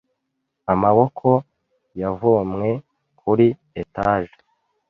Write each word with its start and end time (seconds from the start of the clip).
amaboko 0.73 1.27
yavomwe 2.01 2.69
kuri 3.19 3.47
etage. 3.81 4.37